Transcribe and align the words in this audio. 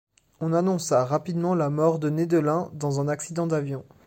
On 0.39 0.51
annonça 0.53 1.05
rapidement 1.05 1.53
la 1.53 1.69
mort 1.69 1.99
de 1.99 2.09
Nedelin 2.09 2.71
dans 2.73 2.99
un 3.01 3.07
accident 3.07 3.45
d'avion. 3.45 3.85